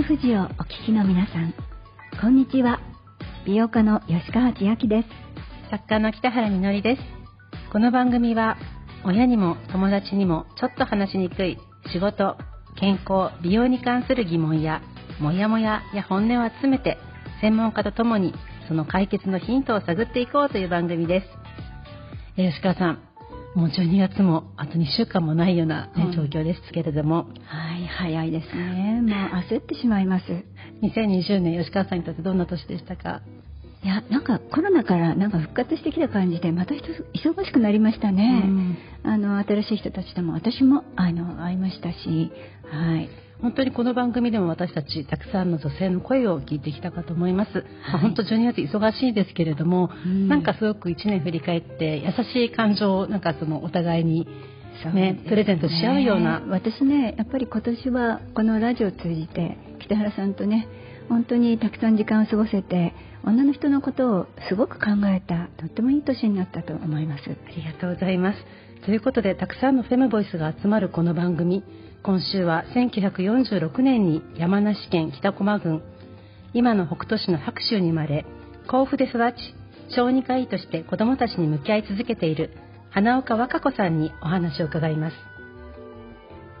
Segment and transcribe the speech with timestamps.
[0.00, 1.52] FM 富士をお聞きの皆さん
[2.20, 2.46] こんに。
[2.46, 2.80] ちは
[3.44, 7.02] 美容家の吉川千明です作家の北原みのりです
[7.70, 8.56] この番組は
[9.04, 9.36] 親に。
[9.36, 10.24] も友達に。
[10.24, 11.28] もちょっと話しに。
[11.28, 11.58] くい
[11.92, 12.36] 仕事
[12.78, 13.82] 健康美容に。
[13.82, 14.80] 関する疑問や
[15.20, 16.96] モヤモヤや本音を集めて
[17.42, 18.32] 専門家とともに。
[18.68, 21.26] その解決のヒントを探っていこうという番組です
[22.36, 23.09] 吉川さん
[23.54, 29.02] もう12月もあと2週間もないような、ね、状況ですけれども、はい早いですね。
[29.02, 29.10] もう
[29.50, 30.24] 焦ってしまいます。
[30.82, 33.22] 2020年吉川さんにとってどんな年でしたか？
[33.82, 42.30] いやなんかコロナからなんか復活してきた感じでまた忙しくなりましたね、うん、あの新しい人たちとも私もあの会いましたし
[42.70, 43.08] はい
[43.42, 54.26] 本当にこの番組でも私たちたくさんの女性の声を聞いてきたかと思います、はい、まあ、本当12月忙しいですけれども、うん、なんかすごく1年振り返って優しい感情をなんかそのお互いに
[54.94, 56.42] ね、ね、プレゼントし合うような。
[56.48, 60.68] 私ねやっぱり今年はこのラジオを通じて北原さんとね
[61.08, 62.94] 本当にたくさん時間を過ごせて
[63.24, 67.22] 女の人のことをすごく考えたとってもいい年になったと思います。
[67.24, 68.38] ありがとうございます。
[68.84, 71.62] ということでたくさんのフェムボイスが集まるこの番組
[72.02, 75.82] 今週は1946年に山梨県北駒郡
[76.54, 78.24] 今の北杜市の白州に生まれ
[78.70, 79.36] 甲府で育ち
[79.94, 82.56] 小児科医として子どもたちに向き合い続けている
[82.90, 85.16] 花岡和歌子さんにお話を伺います。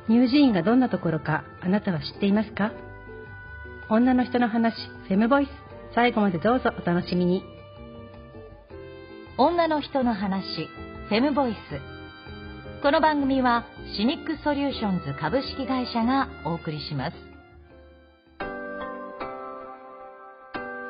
[0.08, 2.72] 乳児院がどんなところかあなたは知っていますか？
[3.88, 4.74] 女の人の話
[5.08, 5.48] フェムボイス
[5.94, 7.42] 最後までどうぞお楽しみに。
[9.38, 10.68] 女の人の話
[11.08, 11.99] フェムボイス。
[12.82, 17.16] この番組はシニックソリューションズ株式会社がお送りします。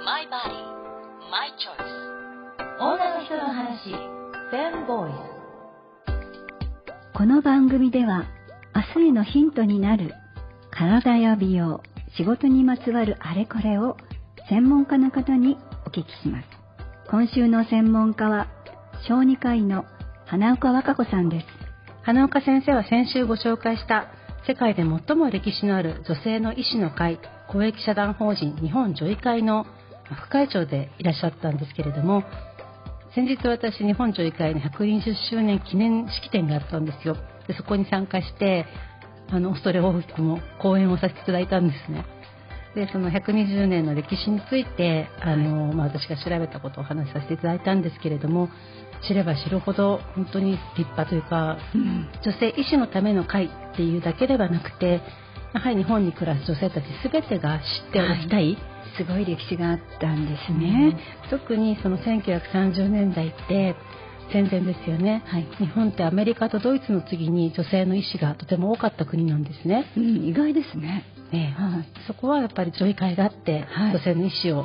[0.05, 1.82] マイバディマイチョイス
[2.78, 5.16] 女の人の話フェンボイス
[7.12, 8.22] この番組では
[8.94, 10.15] 明日へのヒントになる
[10.70, 11.82] 体や美容
[12.16, 13.97] 仕事にまつわるあれこれを
[14.48, 16.47] 専門家の方にお聞きします。
[17.10, 18.47] 今週の専門家は
[19.09, 19.86] 小児科医の
[20.26, 21.59] 花岡和歌子さんです
[22.03, 24.06] 花岡先生は先週ご紹介した
[24.47, 29.66] 世界で最も歴史のある女性の医師の会公益社団法人日本女医会の
[30.06, 32.25] 副会長でいらっしゃったんですけれども
[33.15, 37.16] 先日私日本女医会の120周年記念式典があったんですよ。
[37.47, 38.66] でそこに参加して
[39.28, 42.05] あの恐れ多くも講演をさせていただいたんですね。
[42.75, 48.48] でその120年の歴史についてあの、まあ、私が調べたことをお話しさせていただいたんですけれども
[49.08, 55.00] 知れば知るほど本当に立派というか、うん、女性医師のための会っていうだけではなくて
[55.53, 58.59] やはり日本に暮らす女性たち全てが知っておきたい、はい、
[58.97, 63.75] すごい歴史があったんですね、うん、特にその1930年代って
[64.32, 74.64] 戦前ですよね、はい、日本ってアメリカとドイツの次に女性の医師がとても多かった国なんですね、うん、意外ですねね、はい、そこはやっぱり女医会があって、はい、女性の医師を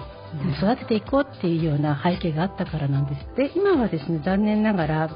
[0.58, 3.36] 育てていこうっていうような背景があったからなんです。
[3.36, 5.08] で今はですね残念ながら、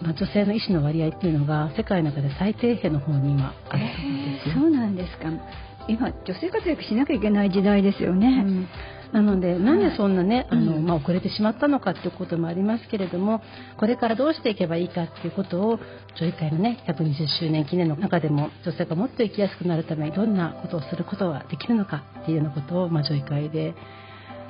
[0.00, 5.30] まあ、女性の医師の割合っていうのが世界の中で最低辺の方に今あるんですよ、そうなんですか。
[5.86, 8.26] 今女性活躍しなきゃいけない時代ですよね。
[8.46, 8.68] うん
[9.14, 13.42] なので、なんでそんなね、あの、まあ、遅れてしまったのかっていうこともありますけれども、
[13.78, 15.78] これからどうしていけばいいかっていうことを、
[16.18, 23.74] 女医会のね、120周年記念の中でも、女性がもっと生きやすくなるためにどんなことをすることができるのかっていうようなことを、まあ、女医会で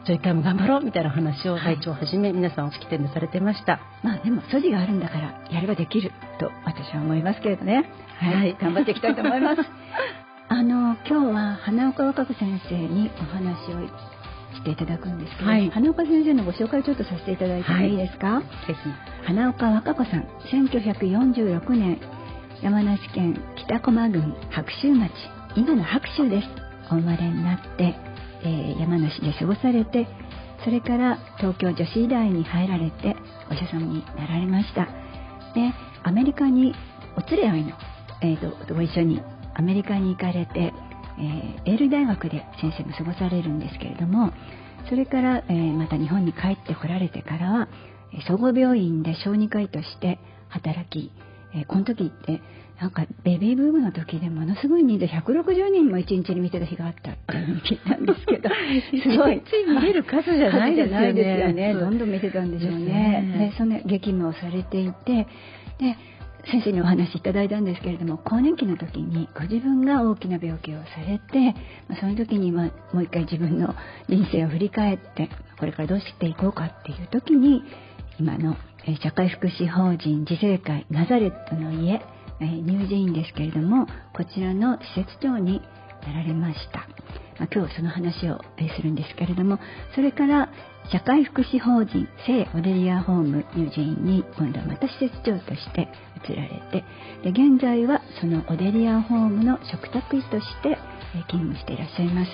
[0.07, 7.85] 女医会も頑張ろうみたいな話を会長をはじめ皆さんを式典でされてました、まあでも素地があるんだからやればできると私は思いますけれどね。
[8.19, 9.63] はい、はい、頑張っていきたいと思います。
[10.49, 14.14] あの今日は花岡若子先生にお話を
[14.55, 18.45] していただくんですけど、はい、花岡先生のご紹介をちょっとさせていただいてもいいですか、はい、
[19.27, 22.01] 花岡若子さん1946年
[22.63, 25.13] 山梨県北駒郡白州町
[25.57, 26.49] 今の白州です。
[26.91, 27.95] お生まれになって
[28.45, 30.07] えー、山梨で過ごされて
[30.65, 33.17] それから東京女子医大に入られて
[33.51, 34.87] お医者様になられました。
[35.55, 35.73] で
[36.03, 36.75] アメリカに
[37.17, 37.73] お連れ合いの、
[38.23, 39.21] えーと、ご一緒に
[39.55, 40.73] アメリカに行かれて、
[41.19, 44.33] えー、エール大学で先生も過ごされるんですけれども
[44.89, 47.69] それから、えー、また日本に帰ってこられてからは
[48.29, 50.19] 総合病院で小児科医として
[50.49, 51.11] 働き、
[51.55, 52.43] えー、この時って
[52.81, 61.13] なんかベビーブームの時でものすごい人数160人も1日に見てた日があったっていう聞いたんですけどすごいつい見れる数じゃないですよね。
[61.13, 61.75] ですよね。
[61.75, 63.53] どんどん見てたんでしょうね。
[63.53, 65.29] でその激務をされていて
[65.79, 65.97] で
[66.51, 71.55] 先生にお話しいただいたんですけれども更年期の時にご自分が大きな病気をされて、
[72.01, 73.75] その時に、ま、もう一回自分の
[74.09, 77.63] 人生を振り返ってこれからどうしていこうかっていう時に
[78.19, 78.57] 今の
[79.03, 82.01] 社会福祉法人自生会ナザレットの家
[82.41, 85.63] 乳児院ですけれどもこちらの施設長に
[86.07, 86.87] なられました、
[87.53, 88.41] 今日その話を
[88.77, 89.59] するんですけれども
[89.95, 90.51] それから
[90.93, 95.89] 社会福祉法人聖オデリアホームニュージーンに今度はまた施設長として
[96.29, 96.85] 移られて
[97.23, 100.79] で現在はそのオデリアホームの嘱託医として
[101.29, 102.31] 勤務していらっしゃいます。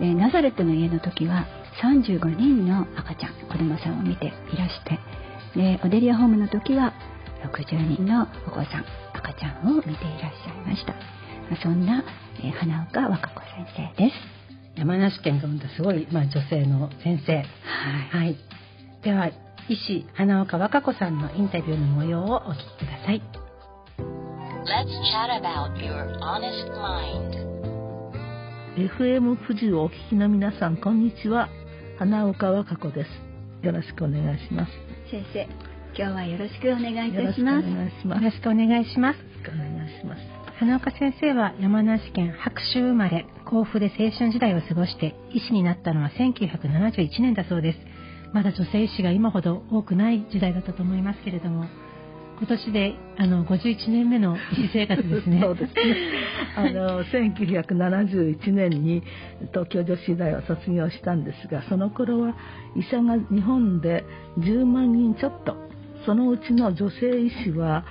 [0.00, 1.46] ナザレットの家の時は
[1.82, 4.98] 35人の赤ちゃん子供さんを見ていらして
[5.56, 6.92] でオデリアホームの時は
[7.42, 8.84] 60人のお子さん
[9.14, 10.94] 赤ちゃんを見ていらっしゃいました、
[11.62, 12.04] そんな、
[12.60, 14.37] 花岡和歌子先生です。
[14.78, 17.44] 山梨県が生んだすごい、まあ、女性の先生、はい、
[18.10, 18.36] はい、
[19.02, 19.26] では
[19.68, 23.22] 医師花岡和歌子さんのインタビューの模様をお聞きください。
[28.76, 31.48] FM 富士をお聞きの皆さんこんにちは。
[31.98, 33.66] 花岡和歌子です。
[33.66, 34.72] よろしくお願いします。
[35.10, 35.42] 先生
[35.96, 37.68] 今日はよろしくお願いいたします。
[37.68, 37.74] よ
[38.14, 39.18] ろしくお願いします。
[39.44, 40.37] お願いします。
[40.58, 47.78] 花岡先生は山梨県白州生まれ、甲府で青春時代を過ごして医師になったのは1971年だそうです。
[48.32, 51.66] まだ女性医師が今ほど多くない時代だったと思いますけれども、
[52.38, 55.38] 今年であの51年目の医師生活ですね。
[55.46, 55.96] そうですね。
[56.56, 59.04] あの1971年に
[59.52, 62.34] 東京女子大を卒業したんですが、その頃は
[62.74, 64.04] 医者が日本で
[64.40, 65.54] 10万人ちょっと
[66.04, 67.84] そのうちの女性医師は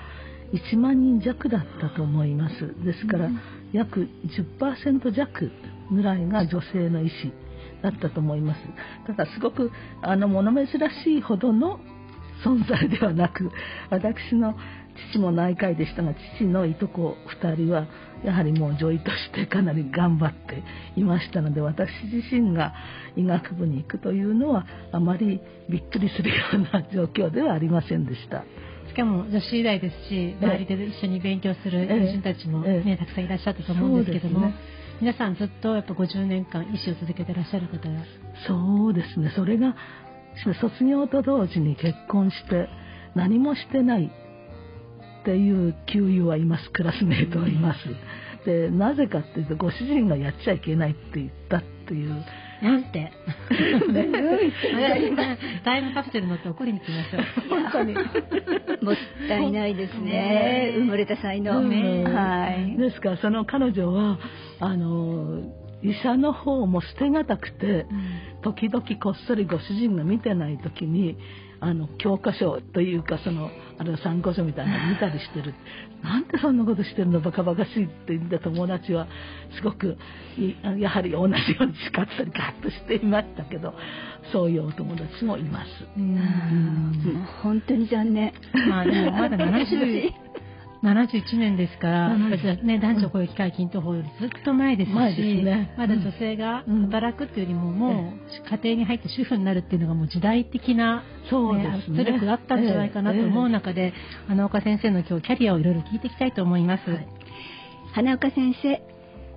[0.53, 3.29] 1万人弱だったと思いますですから
[3.73, 4.07] 約
[4.59, 5.51] 10%弱
[5.91, 7.33] ぐらいが女性の医師
[7.81, 8.61] だったと思います
[9.05, 9.71] ただすごく
[10.01, 10.67] あの物珍
[11.03, 11.79] しいほどの
[12.45, 13.51] 存在ではなく
[13.89, 14.55] 私の
[15.11, 17.88] 父も内科医でしたが父のいとこ2人は
[18.23, 20.63] やはりもう女医としてかなり頑張って
[20.99, 22.73] いましたので私自身が
[23.15, 25.39] 医学部に行くというのはあまり
[25.69, 28.44] びっくりするような状況ではありませんでした。
[28.97, 34.55] しかも女子医大ですし周りで一緒に勉強する友人たちもね、ねたくさんいらっしゃったと思うんですけども、ね、
[34.99, 37.77] 皆さんずっとやっぱ50年間医師を続けてらっしゃる方
[38.47, 39.31] そうですね。
[39.35, 39.75] それが
[40.59, 42.69] 卒業と同時に結婚して
[43.13, 44.05] 何もしてない
[45.21, 46.71] っていう給油はいます。
[46.71, 47.79] クラスメートはいます。
[48.47, 52.15] でなぜかっていうとご主人がやっちゃいけないって言ったっていう。
[52.62, 53.12] なんて。
[55.63, 57.24] タイムカプセル乗って怒りに来ましょう。
[57.50, 57.94] 本当に。
[57.94, 58.95] もっ
[59.27, 60.74] たいないですね。
[60.77, 61.51] 埋もれた才能。
[61.54, 62.77] はい。
[62.77, 64.18] ですからその彼女は
[64.59, 65.42] あの
[65.83, 67.86] 医者の方も捨てがたくて、
[68.42, 71.18] 時々こっそりご主人が見てない時に
[71.59, 73.50] あの教科書というかその
[73.80, 75.54] あれ参考書みたいなの見たりしてる
[76.04, 79.07] なんでそんなことしてるのバカバカしいって言って友達は
[79.56, 79.98] すごく
[80.80, 83.74] やはり同じように叱ったりガッとしていましたけど
[84.31, 85.69] そういうお友達もいます。
[85.98, 88.33] うん本当に残念。
[88.69, 90.12] まあでもまだ70
[90.93, 94.93] 71年ですから、ね、男女雇用機会均等法よりずっと前ですし、
[95.43, 103.93] ね、まだ女性が働くっていうよりも、もう家庭に入って主婦になるっていうのがもう時代的な、ね、圧力があったんじゃないかなと思う中で、
[104.27, 106.89] 花岡先生の今日キャリアをいろいろ聞いていきたいと思います。
[106.89, 107.07] はい、
[107.93, 108.81] 花岡先生、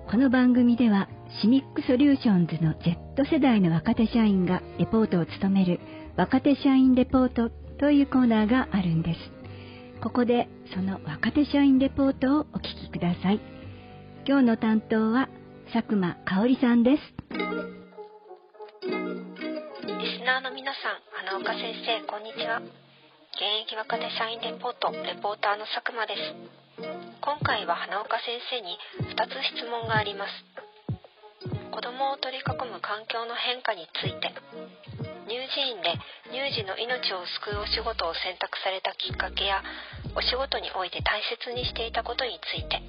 [0.09, 1.09] この番組では
[1.41, 5.79] シミックソリューションズの Z 世代の若手社員がレポートを務める
[6.17, 7.49] 若手社員レポート
[7.79, 9.40] というコーナーがあるんです。
[10.01, 13.39] ここでその若手社員レポートをお聞きください。
[14.25, 15.29] 今日の担当は
[15.71, 17.03] 佐久間香織さんです。
[18.81, 22.61] リスナーの皆さん花岡先生こんにちは。
[22.61, 26.33] 現役若手社員レポートレポーターの佐久間です。
[27.21, 30.33] 今回は花岡先生に2つ質問があります。
[31.69, 34.33] 子供を取り囲む環境の変化について。
[35.27, 35.97] 乳児院で
[36.29, 39.61] 乳児の命を救うお仕事を選択されたきっかけや
[40.15, 42.81] お仕事において大切にしていたことについて。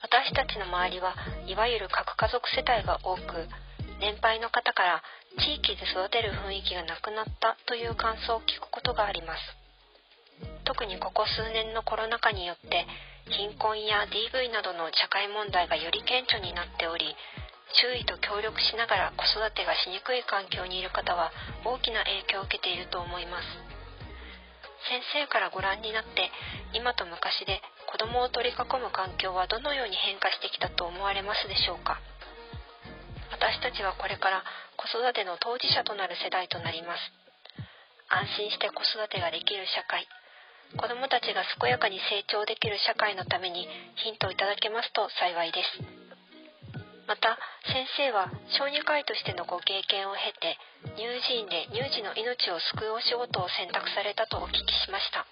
[0.00, 1.14] 私たちの周りは
[1.46, 3.50] いわゆる核家族世帯が多く
[3.98, 5.02] 年配の方から
[5.42, 9.40] 地域で育てる雰囲気がなくなったという感想を聞くことがあります。
[10.64, 12.86] 特にここ数年のコロナ禍によって
[13.26, 17.16] 貧困や DV などの社会問題がより顕著になっており
[17.76, 21.30] 周囲と協力しながら子育てがしにくい環境にいる方は
[21.64, 23.44] 大きな影響を受けていると思います。
[24.88, 26.30] 先生からご覧になって
[26.72, 27.60] 今と昔で
[27.90, 32.00] 子供を取り囲む環境はどのように変化してきたと思われますでしょうか？
[33.30, 34.42] 私たちはこれから
[34.76, 37.12] 子育ての当事者となる世代となります。
[38.08, 40.08] 安心して子育てができる社会。
[40.76, 46.07] 子どもたちが健やかに成長できる社会のためにヒントをいただけますと幸いです。
[47.08, 47.40] また
[47.72, 50.60] 先生は小児科医としてのご経験を経て
[50.92, 55.24] 乳児院で乳児の命を救うお仕事を選択されたとお聞きしました。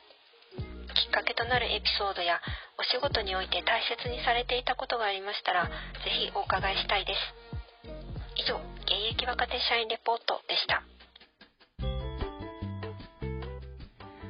[0.97, 2.41] きっかけとなるエピソードや
[2.81, 5.71] お仕事において大切にされていたことがありましたらぜ
[6.17, 7.21] ひお伺いしたいです。
[8.41, 8.57] 以上
[8.89, 10.81] 現役若手社員レポートでした。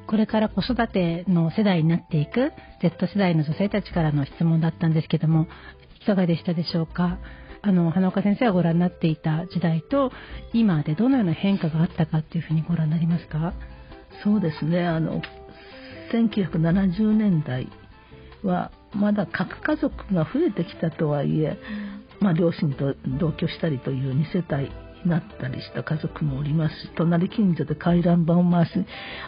[0.06, 5.46] これから子育ての世代になっていく Z 世代の女性たちからの質問だったんですけども
[6.06, 7.18] いかがでしたでしょうか？
[7.62, 10.12] あの花岡先生がご覧になっていた時代と
[10.52, 13.54] 今でどのような変化があったかっていうふうにご覧になりますか？
[14.22, 14.86] そうですね。
[14.86, 15.20] あの
[16.12, 17.66] 1970年代
[18.44, 21.58] はまだ核家族が増えてきたとはいえ、
[22.20, 24.70] まあ、両親と同居したりという2世帯
[25.04, 28.70] になったりした家族もおりますし隣近所で回覧板を回し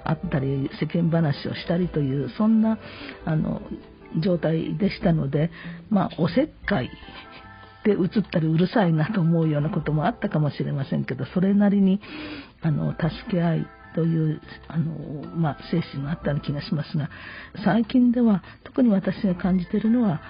[0.05, 2.79] あったり世間話をしたりというそんな
[3.25, 3.63] あの
[4.21, 5.51] 状態でしたので、
[5.91, 6.91] まあ、おせっかい
[7.85, 12.01] で映ったりうるさいなと思うようなこともあったかもしれませんけどそれなりに
[12.61, 17.09] あの助け合いというあの、まあ、精神があったような気がしますが
[17.65, 20.21] 最近では特に私が感じているのは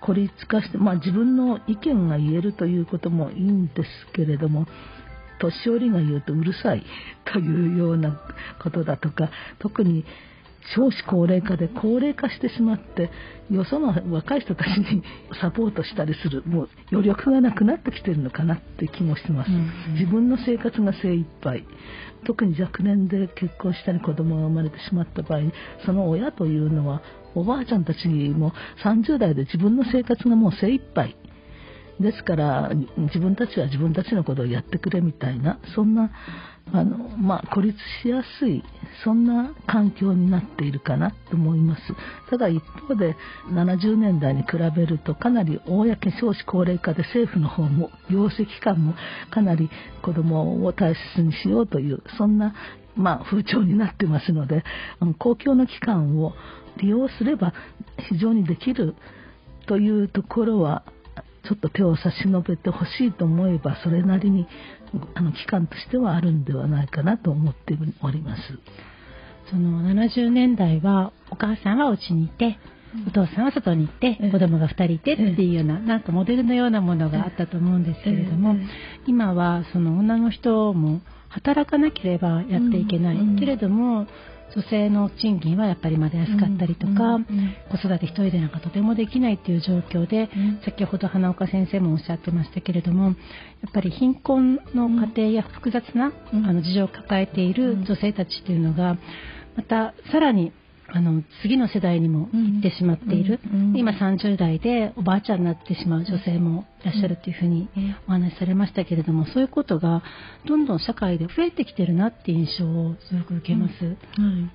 [0.00, 4.66] 孤立化して、まあ、自分の意見が言えるということもいいんですけれども
[5.38, 6.84] 年寄りが言うとうるさい
[7.32, 8.20] というような
[8.62, 10.04] ことだとか特に
[10.76, 13.10] 少子高齢化で高齢化してしまって
[13.50, 15.02] よその若い人たちに
[15.40, 21.64] サポートしたりするもう余力がなくなってきてるのかなって気もしてます、うんうん、自分の生活が精一杯。
[22.24, 25.40] 特に若年で結婚したり子供が生まれてしまった場合
[25.84, 27.02] その親というのは
[27.34, 28.52] おばあちゃんたちも
[28.84, 31.16] 30代で自分の生活がもう精一杯
[32.00, 36.10] ですから自分たちは自分たちのことをやってくれみたいなそんな
[36.72, 38.62] あの、まあ、孤立しやすい
[39.04, 41.82] そんな環境になっているかなと思います。
[42.30, 43.16] ただ一方で
[43.48, 45.86] 70年代に比べるとかなり公
[46.20, 48.94] 少子高齢化で政府の方も行政機関も
[49.30, 49.70] かなり
[50.02, 52.54] 子どもを大切にしようというそんな
[52.94, 54.64] まあ、風潮になってますので
[55.18, 56.34] 公共の機関を
[56.76, 57.54] 利用すれば
[58.10, 58.94] 非常にできる
[59.66, 60.84] というところは
[61.44, 64.46] ちょっと手を差し伸べてほしいと思えばそれなりに
[65.14, 68.42] あの期間としてはあるんではないかなと思っております。
[69.50, 72.58] その70年代はお母さんはお家にいて
[73.06, 78.54] お父さんは外に行って子供が2人いてっていうようななんかモデルのようなものがあったと思うんですけれども
[79.06, 84.06] 今はその女の人も働かなければやっていけないけれども
[84.54, 87.18] 女性の賃金はやっぱりまだ安かったりとか、
[87.70, 93.14] 子育て一人でなんかとてもできないっていう状況で、うん、先ほど花岡先生もおっしゃってましたけれどもやっ
[93.72, 98.98] ぱり貧困の家庭や複雑な、あの事情を抱えている女性たちっていうのが
[99.56, 100.52] またさらに
[100.94, 103.40] あの次の世代にも行ってしまっている、
[103.74, 107.68] 今30代でおばあちゃんになってしまう女性もいらっしゃるというふうに
[108.06, 110.02] お話しされましたけれどもそういうことが
[110.46, 113.72] どんどん社会で増えてきてるなっていう印象をすごく受けます。
[114.18, 114.50] うん。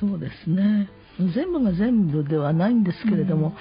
[0.00, 0.88] そうですね。
[1.34, 3.54] 全部が全部ではないんですけれども、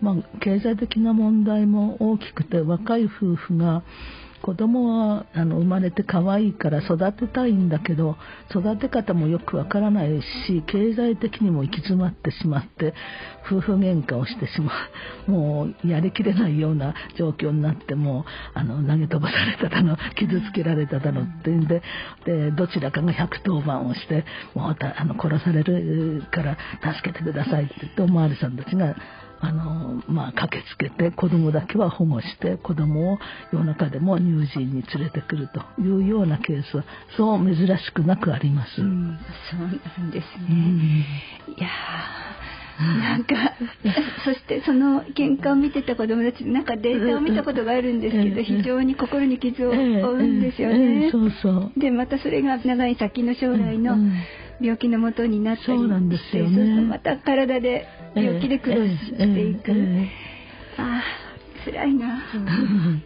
[0.00, 3.82] まあ、経済的な問題も大きくて若い夫婦が
[4.42, 8.16] 子供はあの生まれて可愛いから育てたいんだけど
[8.50, 12.92] 育て方もよくわからないし経済的にも行き詰まってしまって
[13.46, 14.72] 夫婦喧嘩をしてしま
[15.28, 15.30] う。
[15.30, 21.82] もうやりきれないような状況になってもあの投げ飛ばされただの傷つけられただのっていうんで
[22.26, 26.56] でどちらかが110番をしてもうあの殺されるから
[26.94, 28.96] 助けてくださいって言ってお巡りさんたちが
[29.42, 33.18] あの、まあ、駆けつけて子供だけは保護して子供を
[33.52, 36.84] 夜中でも乳児に連れてくるというようなケースは
[37.16, 38.80] そう珍しくなくあります。
[38.80, 39.18] うん、
[39.50, 40.46] そうなんですね。
[40.48, 41.04] うん、
[41.56, 41.68] いや
[42.78, 43.34] なんか、
[44.24, 51.10] そしてその喧嘩を見てた子供たちなんかデータを見たことがあるんですけど、非常に心に傷を負うんですよね。
[51.10, 53.96] そうそうでまたそれが長い先の将来の
[54.62, 59.72] 病気のもとになったりそうなんですよね、また体で病気で苦労していく、
[60.78, 61.22] ああ
[61.64, 62.22] 辛いな、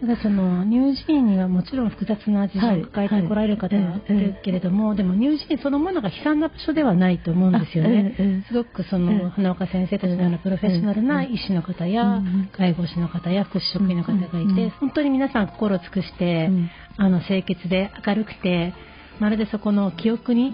[0.00, 12.22] ただその乳児院にはもちろん複雑な事情を抱えてこられる方がいるけれども、でも乳児院そのものが悲惨な場所ではないと思うんですよね、すごくその花岡先生たちのようなプロフェッショナルな医師の方や
[12.56, 16.48] 介護士の方や福祉職員の方がいて、本当に皆さん心を尽くして、
[16.96, 18.72] あの清潔で明るくて
[19.20, 20.52] まるでそこの記憶に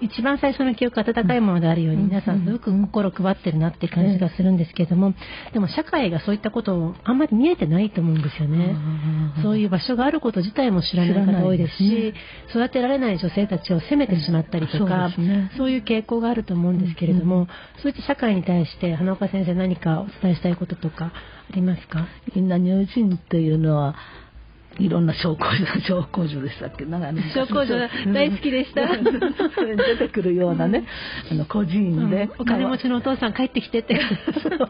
[0.00, 5.14] 一番最初の記憶温かいものであるように皆さんすごく心を配ってるなって感じがするんですけれども
[5.52, 8.76] でも社会がそういったことをあんまり見えてないと思うんですよね。
[9.42, 12.14] そういう場所があること自体も知らない方多いですし
[12.50, 15.10] 育てられない女性たちを責めてしまったりとか
[15.56, 17.46] そういう傾向があると思うんですけれども
[17.82, 21.12] そういった社会に対して花岡先生何かお伝えしたいこととかあ
[21.54, 22.06] りますか？
[22.34, 23.94] みんな乳児院っていうのは
[24.78, 26.84] いろんな小工女小工女でしたっけ？
[26.84, 28.86] なんか小工女大好きでした。
[28.86, 30.86] 出てくるようなね、
[31.30, 33.98] あの孤児院で、お金持ちのお父さん帰ってきてって。
[34.42, 34.68] そう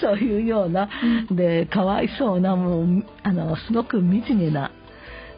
[0.00, 0.88] そういうような、
[1.30, 4.70] でかわいそうなもうあのすごく惨めな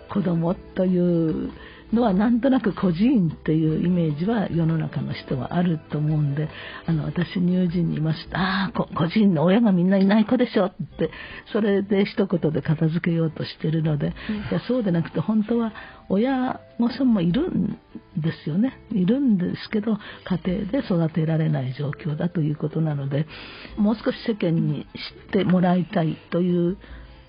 [0.08, 1.50] 子供という
[1.92, 6.48] のはなんとなく孤児院っていうイメージは世の中の人はあると思うんで
[6.86, 8.38] あの私乳児にいました。
[8.38, 11.10] ああ孤児院の親がみんないない子でしょって。
[11.52, 14.08] それで一言で片付けようとしてるので、
[14.50, 15.72] いやそうでなくて本当は
[16.08, 17.78] 親御さんもいるん
[18.16, 18.78] ですよね。
[18.92, 23.26] いるんですけど家庭で育てられない状況だということなので
[23.76, 24.86] もう少し世間に
[25.28, 26.78] 知ってもらいたいという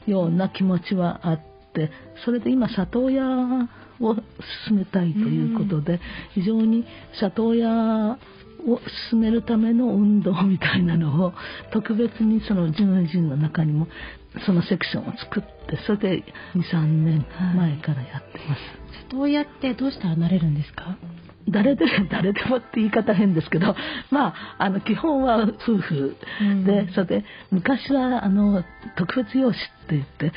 [0.07, 1.39] ような気持ちはあっ
[1.73, 1.91] て
[2.25, 3.23] それで今里親
[4.03, 4.15] を
[4.67, 5.99] 進めたいということで、
[6.33, 6.85] 非常に
[7.19, 8.17] 里親
[8.67, 8.79] を
[9.11, 11.33] 進めるための運動みたいなのを
[11.71, 13.87] 特別にその純人の中にも
[14.45, 16.23] そのセクションを作ってそれで
[16.55, 18.61] 23年前からやってます、
[19.09, 20.97] 里親ってどうして離れるんですか？
[21.49, 23.75] 誰で誰でもって言い方変ですけど、
[24.11, 26.45] まあ、あの基本は夫婦で、う
[26.89, 28.63] ん、それで昔はあの
[28.97, 30.31] 特別養子って言って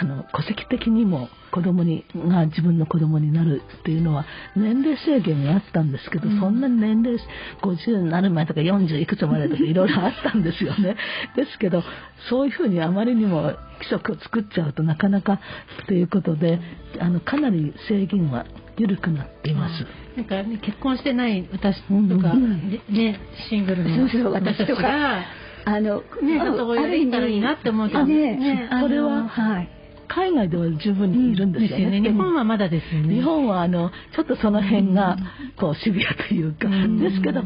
[0.00, 4.24] あの戸籍的にも子供にが自分の子供になるっていうのは
[4.56, 7.20] 年齢制限があったんですけど、うん、そんなに年齢
[7.62, 10.96] 50になる前とか40いくつまでとかいろいろあったんですよね。
[11.36, 11.82] ですけど
[12.30, 13.58] そういうふうにあまりにも規
[13.90, 15.38] 則を作っちゃうとなかなか
[15.86, 16.60] ということで
[16.98, 18.46] あのかなり制限は
[18.78, 19.86] 緩くなっています。
[20.16, 25.24] なんか、ね、結婚してない私とか、うん、ね、シングルの私たちが。
[25.64, 28.36] あの、ね、里親できたらいいなって思うけどね。
[28.36, 29.79] ねこれは、はい。
[30.10, 31.84] 海外では十分にいるんですよね。
[31.84, 33.14] うん、よね日本はまだですよね。
[33.14, 35.16] 日本はあのちょっとその辺が
[35.58, 37.42] こうシビアというか、うん、ですけど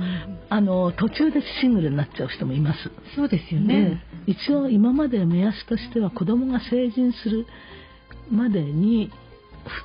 [0.48, 2.90] あの途中でシングルになっちゃう人もいます。
[3.16, 4.02] そうですよね。
[4.26, 7.46] 一応今まで目安としては子供が成人する
[8.30, 9.12] までに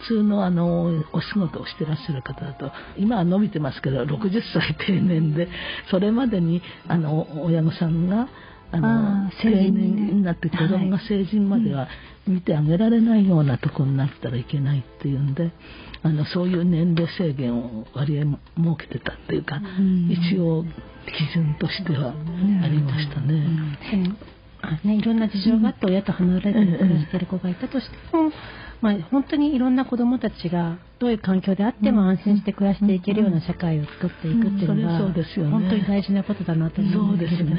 [0.08, 5.48] 普通のあのお仕事をしてらっしゃる方だと今は伸びてますけど60歳定年で
[5.90, 8.28] それまでにあの親御さんが
[8.72, 11.88] あの成人になって子供が成人までは
[12.28, 15.52] 見てあげられないようなとこになったらいけないっていうんで
[16.04, 18.40] あのそういう年齢制限を割合設
[18.78, 19.62] けてたっていうか、
[20.10, 22.14] 一応基準としては
[22.64, 23.78] ありましたね。
[24.62, 28.30] あね、いろんな事情があって親と離れて暮らしてる子がいたとしても、
[28.82, 35.14] まあ、本当にいろんな子どもたちがどういう環境であっても安心して暮らしていけるような社会を作っていくっていうのが、本
[35.70, 37.58] 当に大事なことだなと思うんですけれども。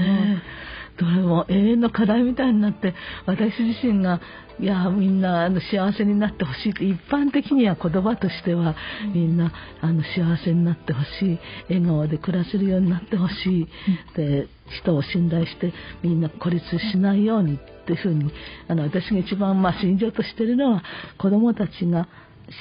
[1.00, 4.20] どれも永遠の課題みたいになって私自身が
[4.60, 8.76] いやみんなあの幸せになってほしいって一般的には言葉としては
[9.14, 11.38] みんなあの幸せになってほしい
[11.70, 13.68] 笑顔で暮らせるようになってほしい、
[14.16, 14.48] で
[14.82, 18.30] 人を信頼してみんな孤立しないようにっていうふうに
[18.68, 20.82] あの私が一番まあ信条としてるのは
[21.16, 22.06] 子どもたちが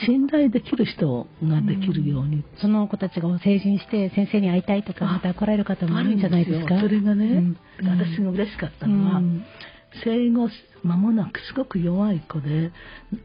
[0.06, 6.80] 信頼できる人ができるように、うん、その子たちが成人して先生に会いたいとかまた来られる方もいるんじゃないですか？
[6.80, 9.44] それがね、うん、私が嬉しかったのは、うん、
[10.04, 10.50] 生後
[10.84, 12.72] 間もなくすごく弱い子で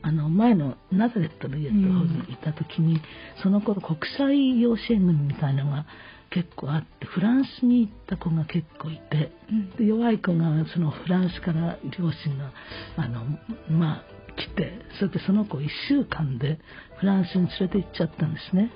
[0.02, 3.00] あの前のナザレットの家の方にいた時に、
[3.42, 5.86] その頃国際養子縁組みたいなのが
[6.30, 9.30] 結構あってフランスに行った子が結構いて、
[9.78, 12.50] で弱い子がそのフランスから両親が
[12.96, 13.24] あの
[13.70, 16.58] まあ来てそれでその子1週間で
[16.98, 18.70] フランスに連れて行っちゃったんですね、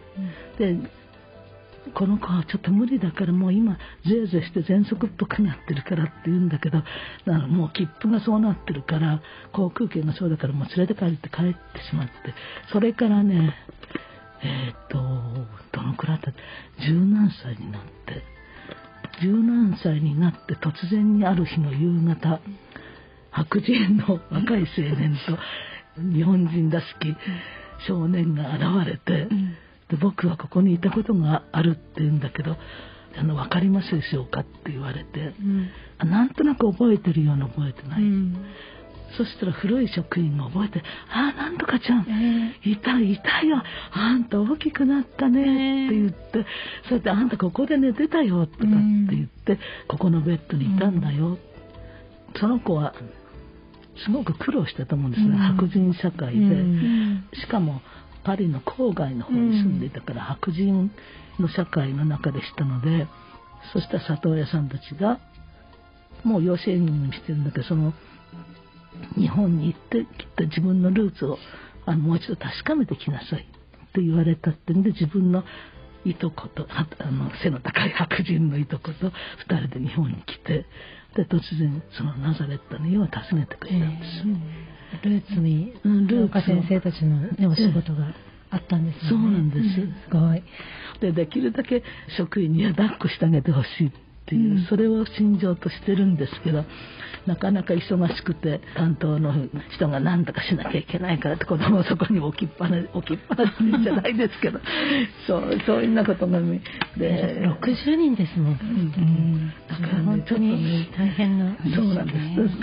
[0.58, 0.90] うん、で
[1.94, 6.82] この子はちょっと無理だからもう今ぜいぜいして喘息っぽくなってるからって言うんだけど
[7.48, 12.12] もう切符がそうなってるから航空券がそうだからもう連れて帰って帰ってしまって
[12.72, 13.54] それからね
[14.42, 14.98] えっ、と
[15.72, 16.32] どのくらいだ
[16.80, 18.22] 十何歳になって
[19.20, 22.40] 十何歳になって突然にある日の夕方
[23.38, 25.38] 白人の若い青年と
[26.12, 27.16] 日本人らしき
[27.86, 29.28] 少年が現れて、
[29.88, 32.56] で僕はここにいたことがあるって言うんだけど
[33.16, 38.44] あの分かりますでしょうかって言われて、うん、なんとなく覚えてるような覚えてない、うん、
[39.16, 45.40] そしたら古い職員が覚えて「ああなんとかちゃん、えー、いたいたよあんた大きくなったね」
[45.86, 46.46] って言って、
[46.88, 48.68] そうやって「あんたここで寝てたよ」とかって
[49.16, 51.38] 言って、うん、ここのベッドにいたんだよ、
[52.36, 52.94] その子は
[54.04, 56.56] すごく苦労したと思うんですね、白人社会で、
[57.40, 57.80] しかも
[58.24, 60.90] パリの郊外の方に住んでいたから、白人
[61.40, 63.06] の社会の中でしたので
[63.72, 65.18] そしたら里親さんたちが
[66.24, 67.94] もう養子縁組にしてるんだけどその
[69.16, 71.38] 日本に行ってきっと自分のルーツを
[71.86, 73.40] あのもう一度確かめてきなさい。
[73.40, 75.44] って言われたってんで自分の
[76.04, 79.12] いとことあの背の高い白人のいとこと2
[79.68, 80.66] 人で日本に来て
[81.16, 88.14] で突然そのナザレットの家を訪ねてくれたんです、ルーツに、うん、ルーツ先生たちの、ね、お仕事が
[88.50, 89.68] あったんですね、そうなんです、
[90.04, 90.42] すごい。
[91.00, 91.82] でできるだけ
[92.16, 96.64] 職員には抱っこしてあげてほしいっていう、それを信条としてるんですけど
[97.26, 99.34] なかなか忙しくて担当の
[99.74, 104.60] 人が何とかしなきゃいけないからって子供をそこに置きっぱな置きっぱなしじゃないですけど
[105.26, 106.40] そうそういうなことが
[106.96, 112.12] で60人ですもん、うん、だから本当に大変な、そうなんで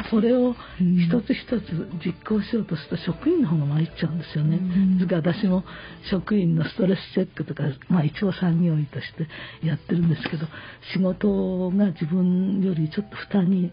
[0.04, 0.10] す。
[0.10, 4.60] それを一つ一つ実行しようとすると職員の方が参っちゃうんですよね、
[4.98, 5.64] ですから私も
[6.10, 9.28] 職員のストレスチェックとか、まあ、一応産業医として
[9.66, 10.48] やってるんですけど
[10.94, 11.30] 仕事
[11.72, 13.72] が自分よりちょっと負担に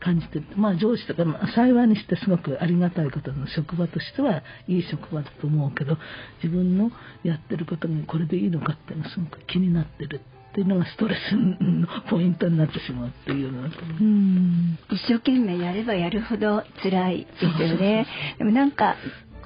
[0.00, 5.96] 感じてまあ上司とか、まあ、幸いにしてすごくありがたいことの職場としてはいい職場だと思うけど
[6.42, 6.90] 自分の
[7.24, 14.02] やってることがこれでいいのかっていうのがすごく気になってるっていうのがストレスのポイントになってしまうっていうのはう。
[14.02, 14.78] ん。
[14.90, 18.06] 一生懸命やればやるほど辛いですよね。
[18.38, 18.96] でもなんか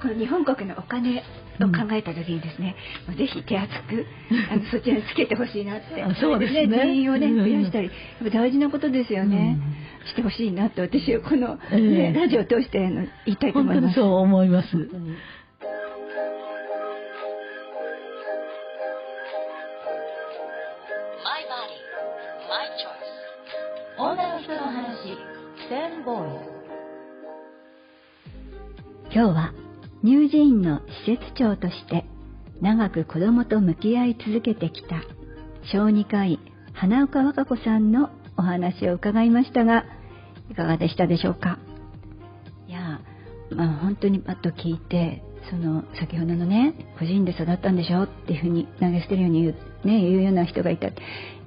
[0.01, 1.21] この日本国のお金を
[1.65, 2.75] 考えた時にですね、
[3.07, 4.05] うん、ぜひ手厚く
[4.51, 6.15] あの そちらにつけてほしいなって。
[6.19, 6.67] そうですね。
[6.67, 7.91] 人員をね増やしたり、や
[8.27, 9.57] っぱ大事なことですよね、
[10.01, 12.13] うん、してほしいなって私はこの、ね、え。
[12.15, 13.95] ー、ラジオを通しての言いたいと思います。
[13.95, 14.75] そう思います。
[23.97, 25.31] 女の人の話。
[29.13, 29.60] 今日は
[30.03, 32.05] 乳児院の施設長として
[32.61, 35.03] 長く子どもと向き合い続けてきた
[35.71, 36.39] 小児科医
[36.73, 39.85] 花岡和歌子さんのお話を伺いましたが
[40.49, 41.59] いかがでしたでしょうか？
[42.67, 43.01] いや
[43.51, 50.93] まあ本当にパッと聞いてその先ほどのね個人で育ったんでしょっていうふうに投げ捨てるように言う,、ね、言うような人がいたや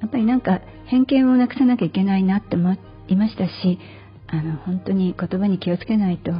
[0.06, 2.76] っぱりなんか偏見をなくさなきゃいけないなって思
[3.08, 3.78] いましたし
[4.26, 6.32] あの本当に言葉に気をつけないと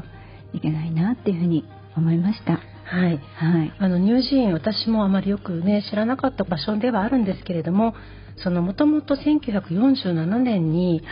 [0.53, 1.64] いけないなっていうふうに
[1.96, 2.61] 思いました。
[2.85, 7.94] はい、はい、あの乳児院私もあまりよくね知らなかった場所ではあるんですけれども
[8.42, 11.02] そのもともと1947年に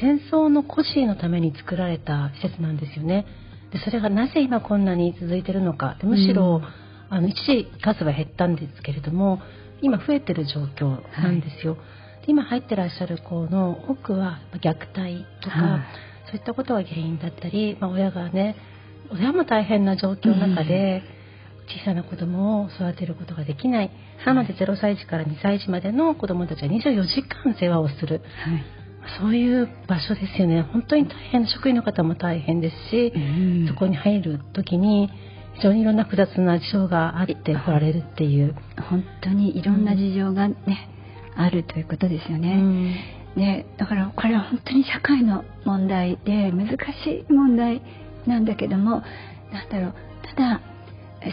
[0.00, 3.26] 戦争の孤児のために作られた施設なんですよね。
[3.72, 5.96] でそれがなぜ今こんなに続いてるのか。
[6.00, 9.40] でむしろ、うん、あの一時数は減ったんですけれども
[9.82, 11.74] 今増えてる状況なんですよ。
[11.74, 11.80] はい、
[12.28, 15.80] 今入ってらっしゃる子の多くは虐待とか、はい、
[16.26, 18.56] そういったことが原因だったり、まあ、親がね
[19.12, 21.02] 親も大変な状況の中で、
[21.68, 23.90] 小さな子供を育てることができない、
[24.26, 28.64] なので0歳児から2歳児までの子供たちは24時間世話をする、はい、
[29.18, 30.62] そういう場所ですよね。
[30.62, 31.46] 本当に大変。
[31.46, 35.10] 職員の方も大変ですし、うん、そこに入る時に
[35.54, 38.54] 非常にいろんな複雑な事情があって来られるっていう。
[38.88, 40.56] 本当にいろんな事情がね、
[41.36, 42.54] うん、あるということですよね。
[42.54, 42.94] うん。
[43.36, 46.68] ね、だからこれは本当に社会の問題で難
[47.04, 47.82] しい問題
[48.26, 49.02] なんだけども
[49.52, 49.94] なんだろう
[50.34, 50.60] ただ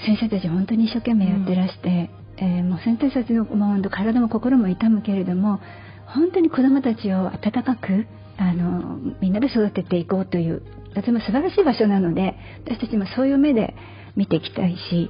[0.06, 5.60] 先生たち本当に一生懸命やってらして、うん、えー、もう先生たちのもう体も心も痛むけれども
[6.06, 8.06] 本当に子どもたちを温かく
[8.38, 10.64] あのみんなで育てていこうという
[10.96, 13.76] とても素晴らしい場所なので私たちもそういう目で
[14.16, 15.10] 見ていきたいし、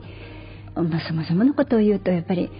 [0.75, 2.51] まあ、そもそものことを言うとやっぱり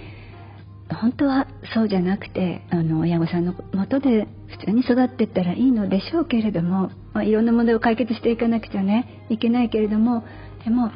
[0.99, 10.23] 本当はそうじゃなくてあの親御さんのもとで普通に育っていったらいいのでしょうけれども、まあ、いろんな問題を解決していかなくちゃねいけないけれども
[10.63, 10.91] でも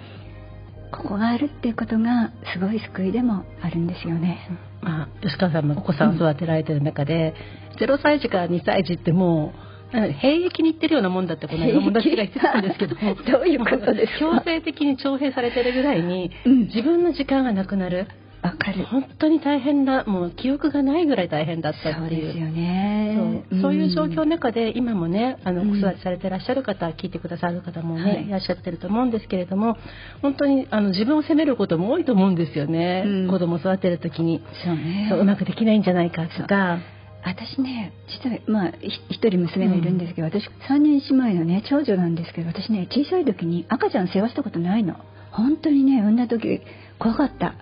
[0.91, 4.49] ここがあるっていうことがすごい救いでもあるんですよね。
[4.81, 7.33] まあ、吉川さんもお子さんを育てられてる中で、
[7.79, 9.53] うん、0歳児から2歳児っても
[9.93, 14.19] う兵役に行ってるようなもんだってこの間 友達が言ってたんですけどもどういうことですか？
[14.19, 18.07] 強制的に徴兵されてるぐらいに、自分の時間がなくなる。
[18.45, 18.85] わかる。
[18.85, 21.97] 本当に大変だもう記憶がないぐらい大変だったっていう。
[21.99, 23.43] そうですよね。
[23.49, 23.61] そう。
[23.61, 29.77] そういう状況の中で今もねあの子育てされてらっしゃる方、聞いてくださる方もね、はい、いらっしゃってると思うんですけれども
[30.21, 34.41] 本当にあの自分を責めることも多いと思うんですよね、うん、子供育てる時に。
[34.63, 35.07] そうね。
[35.09, 36.79] そううまくできないんじゃないかとか。
[37.27, 37.91] 私ね
[38.23, 38.73] 実はまあ
[39.09, 44.95] 一人娘がいるんですけど、うん、私3人姉妹のね長女なんですけど私ね小さい時に赤ちゃん世話したことないの。
[45.31, 46.61] 本当にね産んだ時
[46.99, 47.55] 怖かった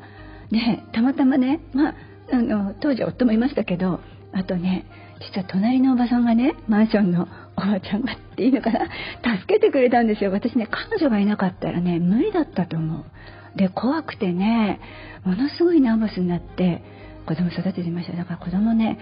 [0.53, 1.95] でたまたまね、まあ、
[2.31, 3.99] あの当時夫もいましたけど
[4.31, 4.85] あとね
[5.19, 8.87] 実は隣のおばさんがねマンションのおばちゃんがっていうのかな
[9.39, 10.31] 助けてくれたんですよ。
[10.31, 13.05] 私ね彼女がいなかったらね無理だったと思う。
[13.57, 14.79] で怖くてね
[15.23, 16.83] ものすごいナーバスになって
[17.25, 18.15] 子供育ててました。
[18.15, 18.99] だから子供ね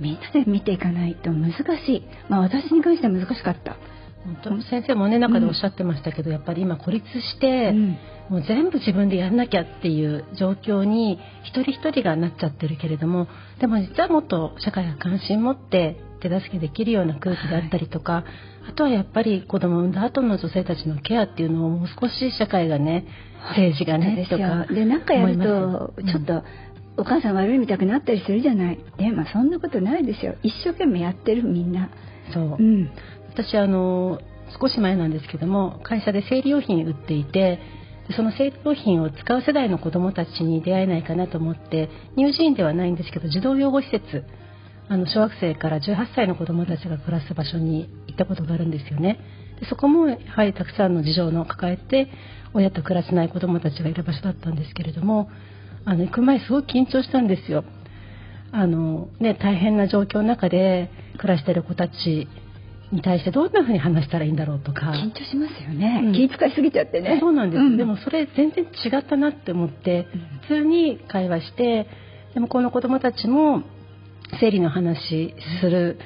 [0.00, 2.06] みんなで見ていかないと難しい。
[2.28, 3.76] まあ私に関しては難しかった。
[4.24, 7.98] 本当先生もね中でおっしゃってましたけど、うん、やっぱり今孤立して、うん、
[8.30, 13.26] もう全部自分でやんなきゃっていう状況に一人一人がなっちゃってるけれども
[13.60, 18.20] でも実はもっと社会が関心持って手助けできるような空気だったりとか、は
[18.68, 23.06] い、あとはやっぱり子供を産んだ後の女性たちのケアっていうのをもう少し社会がね
[23.50, 26.44] 政治がねとかでなんかやるとちょっと、
[26.96, 28.78] お母さん悪いみたくなったりするじゃない。
[28.98, 30.36] でまあそんなことないですよ。
[30.42, 31.90] 一生懸命やってるみんな。
[32.32, 32.90] そう、うん、
[33.32, 34.20] 私あの
[34.60, 37.58] 少し前なんですけども会社で生理用品売っていて
[38.16, 44.24] その生理用品を使う世代の子どもたちに出会えないかなと思って乳児院ではないんですけど児童養護施設
[44.88, 49.18] あの小学生から18歳の子どもたちが暮らす場所に行ったことがあるんですよね。
[49.60, 52.08] でそこもやはりたくさんの事情の抱えて
[52.52, 55.30] 親と暮らせない子どもたちがいる場所だったんですけれども
[55.84, 57.64] あの行く前すごく緊張したんですよ。
[58.50, 62.28] あの、ね、大変な状況の中で暮らしている子たち
[62.92, 64.92] に対してどんなふうに話したらいいんだろうとか。
[64.92, 67.18] 緊張しますよね、うん、気遣いすぎちゃってね。
[67.20, 70.06] そうなんです、うん、でもそれ全然違ったなって思って
[70.48, 71.86] 普通に会話して
[72.34, 73.62] でもこの子どもたちも
[74.40, 75.98] 生理の話する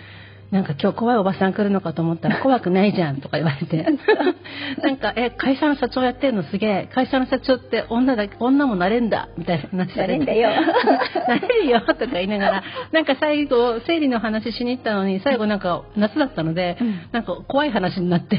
[0.50, 3.86] なんか今日怖いおばさん来るのかと思ったら 怖くないじゃんとか言われて。
[4.82, 6.88] なんかえ会社の社長やってるのすげえ。
[6.94, 9.28] 会社の社長って女だ女もなれんだ。
[9.36, 10.50] みたいな話なれんだよ。
[11.28, 18.38] なれるよとか言いながらなんか最後生理の話しに行ったのに最後なんか夏だったので、うん、なんか怖い話になって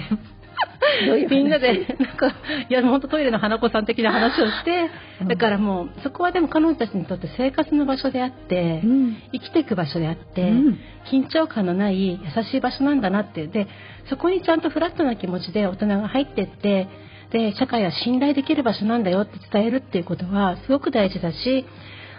[1.30, 2.34] みんなでなんか
[2.70, 4.90] いや本当トイレの花子さん的な話をして、
[5.28, 10.80] だからもうそこはでも彼女たちにとって生活の場所であって、うん、生きていく場所であって、うん、
[11.12, 13.68] 緊張感のない優しい場所なんだなってで
[14.10, 16.88] そこにちゃんとフラットな気持ちで大人が入ってって
[17.32, 21.66] で社会は信頼できる場所なんだよって伝えるっていうことはすごく大事だし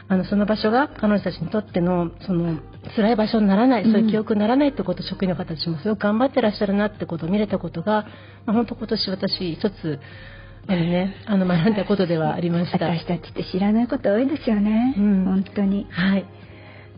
[0.08, 8.06] あのその場所が彼女たちにとってのその辛い場所にならない、そういう記憶にならないってことを職員の方たちもすごく頑張ってらっしゃるなってことを見れたことが、
[8.46, 10.00] まあ、本当今年私一つ
[10.66, 12.86] あのね、あの学んだことではありました。
[12.86, 14.94] 私たちって知らないこと多いですよね。
[14.98, 15.86] うん、本当に。
[15.90, 16.26] はい。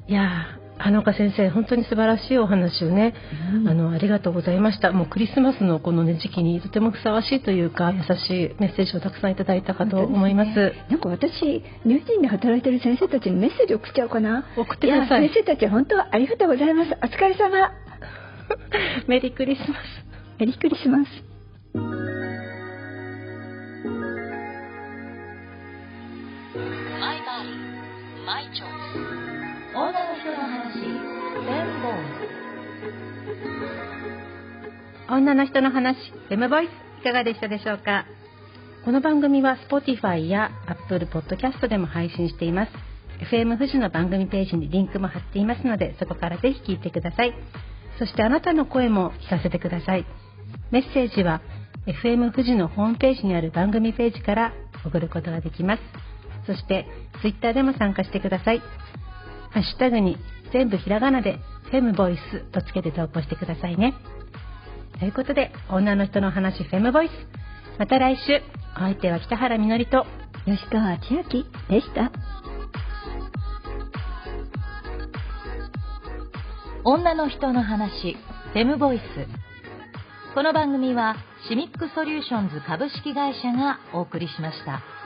[0.08, 3.14] いや花岡先生本当に素晴らしいお話をね、
[3.54, 4.92] うん、あのありがとうございました。
[4.92, 14.44] もうクリスマスのこの、ね、時期にとてもふさわしいというか優しいメッセージをたくさんいただいたかと思います、ね、なんか私乳児院で働いてる先生たちにメッセージ送っちゃおうかな。
[14.56, 15.28] 送ってください。
[15.28, 16.90] 先生たち本当はありがとうございます。
[16.90, 17.72] お疲れ様。
[19.06, 19.78] メリークリスマス。
[20.38, 21.08] メリークリスマス。
[27.00, 28.79] マイバディマイチョイス
[29.72, 30.82] 女の人の話。
[35.08, 35.96] 女の人の話。
[36.28, 38.04] フェムボイスいかがでしたでしょうか？
[38.84, 42.72] この番組は Spotify や Apple Podcast でも配信しています。
[43.32, 47.32] FM 富士の番組ページにリンクも貼っていますのでそこからぜひ聞いてください。
[48.00, 50.04] そしてあなたの声も聞かせてください。
[50.72, 51.42] メッセージは
[51.86, 54.52] FM 富士のホームページにある番組ページから
[54.84, 55.82] 送ることができます。
[56.46, 56.86] そして
[57.20, 58.60] Twitter でも参加してください。
[59.50, 60.16] ハッシュタグに
[60.52, 61.38] 全部ひらがなで
[61.70, 63.94] フェムボイスとつけて投稿してくださいね。
[64.98, 67.12] ということで、女の人の話フェムボイス。
[67.78, 68.42] また来週、
[68.76, 70.06] お相手は北原みのりと
[70.44, 72.12] 吉川千秋でした。
[76.84, 78.16] 女の人の話
[78.52, 79.02] フェムボイス。
[80.34, 81.16] この番組は
[81.48, 84.99] シミックソリューションズ株式会社がお送りしました。